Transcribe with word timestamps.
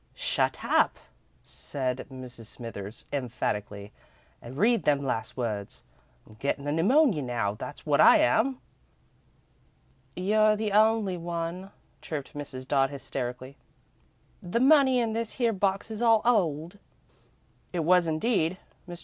"Shut 0.15 0.65
up," 0.65 0.97
said 1.43 2.07
Mrs. 2.11 2.47
Smithers, 2.47 3.05
emphatically, 3.13 3.91
"and 4.41 4.57
read 4.57 4.81
them 4.81 5.03
last 5.05 5.37
words. 5.37 5.83
I'm 6.25 6.33
gettin' 6.39 6.63
the 6.65 6.71
pneumony 6.71 7.21
now, 7.21 7.53
that's 7.53 7.85
wot 7.85 8.01
I 8.01 8.17
am." 8.17 8.59
"You're 10.15 10.55
the 10.55 10.71
only 10.71 11.17
one," 11.17 11.69
chirped 12.01 12.33
Mrs. 12.33 12.67
Dodd, 12.67 12.89
hysterically. 12.89 13.57
"The 14.41 14.59
money 14.59 14.97
in 14.99 15.13
this 15.13 15.33
here 15.33 15.53
box 15.53 15.91
is 15.91 16.01
all 16.01 16.23
old." 16.25 16.79
It 17.71 17.81
was, 17.83 18.07
indeed. 18.07 18.57
Mr. 18.89 18.99